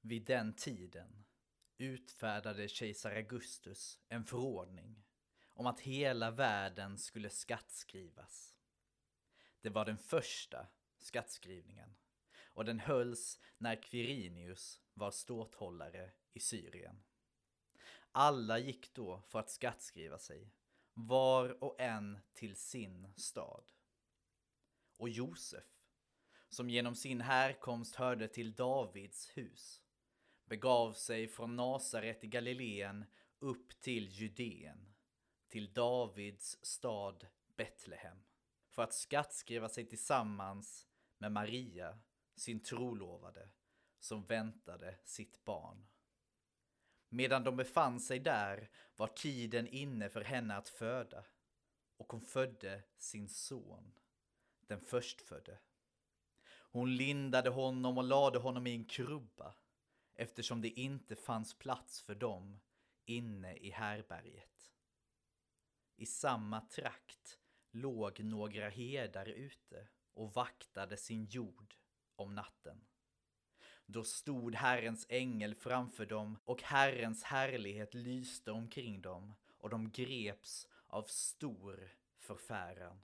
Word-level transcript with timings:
Vid 0.00 0.24
den 0.24 0.52
tiden 0.52 1.24
utfärdade 1.78 2.68
kejsar 2.68 3.10
Augustus 3.10 4.00
en 4.08 4.24
förordning 4.24 5.04
om 5.54 5.66
att 5.66 5.80
hela 5.80 6.30
världen 6.30 6.98
skulle 6.98 7.30
skattskrivas. 7.30 8.56
Det 9.60 9.68
var 9.70 9.84
den 9.84 9.98
första 9.98 10.66
skattskrivningen 10.98 11.96
och 12.44 12.64
den 12.64 12.80
hölls 12.80 13.40
när 13.58 13.82
Quirinius 13.82 14.80
var 14.94 15.10
ståthållare 15.10 16.12
i 16.32 16.40
Syrien. 16.40 17.02
Alla 18.12 18.58
gick 18.58 18.94
då 18.94 19.22
för 19.28 19.38
att 19.38 19.50
skattskriva 19.50 20.18
sig, 20.18 20.52
var 20.94 21.64
och 21.64 21.80
en 21.80 22.18
till 22.32 22.56
sin 22.56 23.12
stad. 23.16 23.72
Och 24.96 25.08
Josef, 25.08 25.64
som 26.48 26.70
genom 26.70 26.94
sin 26.94 27.20
härkomst 27.20 27.94
hörde 27.94 28.28
till 28.28 28.54
Davids 28.54 29.36
hus, 29.36 29.82
begav 30.50 30.92
sig 30.92 31.28
från 31.28 31.56
Nasaret 31.56 32.24
i 32.24 32.26
Galileen 32.26 33.04
upp 33.38 33.80
till 33.80 34.08
Judeen, 34.08 34.94
till 35.48 35.72
Davids 35.72 36.58
stad 36.62 37.26
Betlehem, 37.56 38.22
för 38.70 38.82
att 38.82 38.94
skattskriva 38.94 39.68
sig 39.68 39.86
tillsammans 39.88 40.86
med 41.18 41.32
Maria, 41.32 41.98
sin 42.36 42.62
trolovade, 42.62 43.48
som 44.00 44.26
väntade 44.26 44.98
sitt 45.04 45.44
barn. 45.44 45.86
Medan 47.08 47.44
de 47.44 47.56
befann 47.56 48.00
sig 48.00 48.18
där 48.18 48.70
var 48.96 49.06
tiden 49.06 49.68
inne 49.68 50.08
för 50.08 50.20
henne 50.20 50.56
att 50.56 50.68
föda, 50.68 51.24
och 51.96 52.12
hon 52.12 52.22
födde 52.22 52.82
sin 52.98 53.28
son, 53.28 53.92
den 54.66 54.80
förstfödde. 54.80 55.58
Hon 56.50 56.96
lindade 56.96 57.50
honom 57.50 57.98
och 57.98 58.04
lade 58.04 58.38
honom 58.38 58.66
i 58.66 58.74
en 58.74 58.84
krubba, 58.84 59.54
eftersom 60.20 60.60
det 60.60 60.68
inte 60.68 61.16
fanns 61.16 61.54
plats 61.54 62.02
för 62.02 62.14
dem 62.14 62.60
inne 63.04 63.56
i 63.56 63.70
härberget. 63.70 64.70
I 65.96 66.06
samma 66.06 66.60
trakt 66.60 67.38
låg 67.70 68.24
några 68.24 68.68
herdar 68.68 69.26
ute 69.26 69.88
och 70.12 70.34
vaktade 70.34 70.96
sin 70.96 71.24
jord 71.24 71.74
om 72.16 72.34
natten. 72.34 72.84
Då 73.86 74.04
stod 74.04 74.54
Herrens 74.54 75.06
ängel 75.08 75.54
framför 75.54 76.06
dem 76.06 76.38
och 76.44 76.62
Herrens 76.62 77.22
härlighet 77.22 77.94
lyste 77.94 78.50
omkring 78.52 79.02
dem 79.02 79.34
och 79.58 79.70
de 79.70 79.90
greps 79.90 80.68
av 80.86 81.02
stor 81.02 81.96
förfäran. 82.18 83.02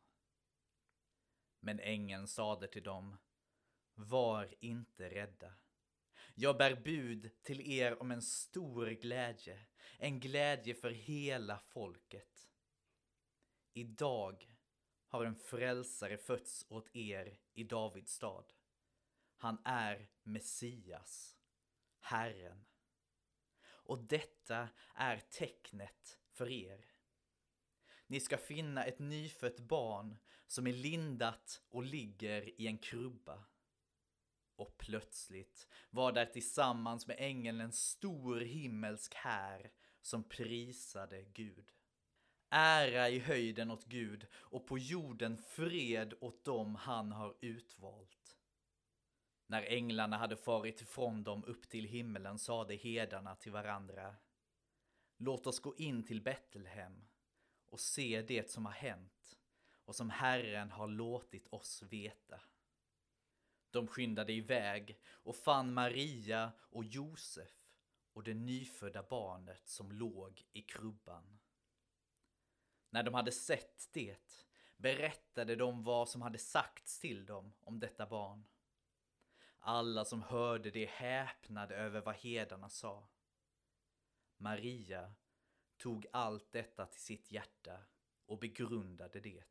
Men 1.61 1.81
ängeln 1.81 2.29
sade 2.29 2.69
till 2.69 2.83
dem, 2.83 3.17
var 3.95 4.55
inte 4.61 5.11
rädda. 5.11 5.53
Jag 6.39 6.57
bär 6.57 6.75
bud 6.75 7.31
till 7.43 7.61
er 7.61 8.03
om 8.03 8.11
en 8.11 8.23
stor 8.23 8.87
glädje, 8.87 9.67
en 9.99 10.21
glädje 10.21 10.75
för 10.75 10.91
hela 10.91 11.59
folket. 11.59 12.49
Idag 13.73 14.51
har 15.09 15.25
en 15.25 15.37
frälsare 15.37 16.19
fötts 16.19 16.67
åt 16.69 16.97
er 16.97 17.39
i 17.53 17.65
Davids 17.65 18.13
stad. 18.13 18.45
Han 19.37 19.63
är 19.65 20.09
Messias, 20.23 21.37
Herren. 22.01 22.65
Och 23.67 23.99
detta 23.99 24.69
är 24.95 25.19
tecknet 25.19 26.19
för 26.33 26.49
er. 26.49 26.85
Ni 28.07 28.21
ska 28.21 28.39
finna 28.39 28.85
ett 28.85 28.99
nyfött 28.99 29.61
barn 29.61 30.17
som 30.47 30.67
är 30.67 30.73
lindat 30.73 31.63
och 31.69 31.85
ligger 31.85 32.61
i 32.61 32.67
en 32.67 32.79
krubba. 32.79 33.45
Och 34.57 34.79
plötsligt 34.79 35.69
var 35.91 36.13
där 36.13 36.27
tillsammans 36.27 37.07
med 37.07 37.17
ängeln 37.19 37.61
en 37.61 37.73
stor 37.73 38.41
himmelsk 38.41 39.15
här 39.15 39.71
som 40.03 40.25
prisade 40.25 41.23
Gud. 41.23 41.73
Ära 42.51 43.09
i 43.09 43.19
höjden 43.19 43.71
åt 43.71 43.85
Gud 43.85 44.27
och 44.35 44.67
på 44.67 44.79
jorden 44.79 45.39
fred 45.39 46.15
åt 46.21 46.45
dem 46.45 46.75
han 46.75 47.13
har 47.13 47.37
utvalt. 47.41 48.37
När 49.47 49.63
änglarna 49.63 50.17
hade 50.17 50.37
farit 50.37 50.81
ifrån 50.81 51.23
dem 51.23 51.45
upp 51.45 51.69
till 51.69 51.85
himmelen 51.85 52.39
sade 52.39 52.75
hedarna 52.75 53.37
till 53.37 53.53
varandra 53.53 54.17
Låt 55.19 55.47
oss 55.47 55.61
gå 55.61 55.77
in 55.77 56.05
till 56.05 56.23
Betlehem 56.23 57.05
och 57.67 57.81
se 57.81 58.23
det 58.23 58.51
som 58.51 58.67
har 58.67 58.73
hänt 58.73 59.39
och 59.85 59.97
som 59.97 60.11
Herren 60.11 60.71
har 60.71 60.89
låtit 60.89 61.49
oss 61.49 61.83
veta. 61.83 62.41
De 63.77 63.87
skyndade 63.87 64.33
iväg 64.33 64.99
och 65.09 65.37
fann 65.37 65.75
Maria 65.75 66.53
och 66.61 66.85
Josef 66.85 67.51
och 68.13 68.23
det 68.23 68.35
nyfödda 68.35 69.03
barnet 69.03 69.69
som 69.69 69.93
låg 69.93 70.45
i 70.53 70.63
krubban. 70.63 71.39
När 72.91 73.03
de 73.03 73.15
hade 73.15 73.33
sett 73.33 73.89
det 73.93 74.47
berättade 74.77 75.57
de 75.57 75.83
vad 75.83 76.09
som 76.09 76.23
hade 76.23 76.39
sagts 76.39 77.01
till 77.01 77.27
dem 77.27 77.53
om 77.61 77.81
detta 77.81 78.07
barn. 78.07 78.45
Alla 79.59 80.05
som 80.05 80.23
hörde 80.23 80.71
det 80.71 80.87
häpnade 80.87 81.77
över 81.77 82.01
vad 82.01 82.15
hedarna 82.15 82.69
sa. 82.69 83.09
Maria 84.37 85.15
tog 85.77 86.07
allt 86.13 86.53
detta 86.53 86.87
till 86.87 87.01
sitt 87.01 87.33
hjärta 87.33 87.79
och 88.27 88.39
begrundade 88.39 89.21
det. 89.21 89.45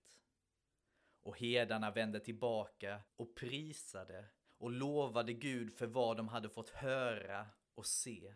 Och 1.26 1.38
hedarna 1.38 1.92
vände 1.92 2.20
tillbaka 2.20 3.02
och 3.16 3.36
prisade 3.36 4.26
och 4.58 4.72
lovade 4.72 5.34
Gud 5.34 5.74
för 5.74 5.88
vad 5.88 6.18
de 6.18 6.28
hade 6.28 6.50
fått 6.50 6.70
höra 6.70 7.48
och 7.76 7.86
se. 7.86 8.36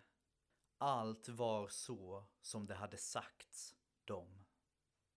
Allt 0.78 1.30
var 1.30 1.68
så 1.68 2.26
som 2.42 2.66
det 2.66 2.76
hade 2.76 2.98
sagts 2.98 3.76
dem. 4.06 4.46